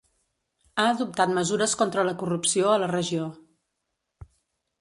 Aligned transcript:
Ha 0.77 0.85
adoptat 0.93 1.33
mesures 1.35 1.77
contra 1.83 2.07
la 2.09 2.15
corrupció 2.23 2.73
a 2.73 2.81
la 2.85 2.91
regió. 2.97 3.29